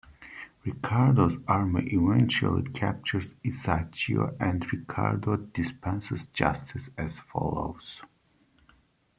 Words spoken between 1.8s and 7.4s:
eventually captures Isacio, and Riccardo dispenses justice as